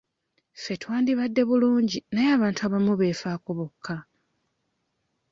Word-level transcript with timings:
Ffenna 0.57 0.79
twandibadde 0.81 1.41
bulungi 1.49 1.97
naye 2.13 2.29
abantu 2.37 2.59
abamu 2.67 2.93
beefaako 2.99 3.49
bokka. 3.57 3.95